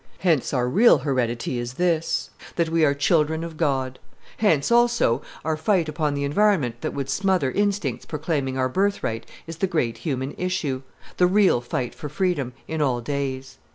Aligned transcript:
Hence 0.17 0.51
our 0.51 0.67
real 0.67 0.97
heredity 0.97 1.59
is 1.59 1.73
this, 1.73 2.31
that 2.55 2.69
we 2.69 2.83
are 2.83 2.95
children 2.95 3.43
of 3.43 3.55
God. 3.55 3.99
Hence, 4.37 4.71
also, 4.71 5.21
our 5.45 5.55
fight 5.55 5.87
upon 5.87 6.15
the 6.15 6.23
environment 6.23 6.81
that 6.81 6.95
would 6.95 7.07
smother 7.07 7.51
instincts 7.51 8.07
proclaiming 8.07 8.57
our 8.57 8.67
birthright 8.67 9.27
is 9.45 9.57
the 9.57 9.67
great 9.67 9.99
human 9.99 10.33
issue, 10.39 10.81
the 11.17 11.27
real 11.27 11.61
fight 11.61 11.93
for 11.93 12.09
freedom, 12.09 12.53
in 12.67 12.81
all 12.81 12.99
days. 12.99 13.59